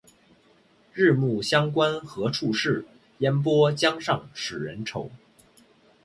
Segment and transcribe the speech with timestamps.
[0.93, 2.83] 日暮乡关何处是？
[3.19, 5.11] 烟波江上使人愁。